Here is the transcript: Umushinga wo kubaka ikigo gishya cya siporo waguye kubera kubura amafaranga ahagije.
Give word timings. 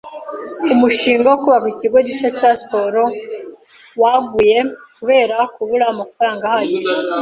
Umushinga 0.73 1.25
wo 1.29 1.37
kubaka 1.43 1.67
ikigo 1.73 1.97
gishya 2.07 2.29
cya 2.39 2.51
siporo 2.59 3.03
waguye 4.01 4.57
kubera 4.97 5.37
kubura 5.53 5.85
amafaranga 5.93 6.43
ahagije. 6.49 6.95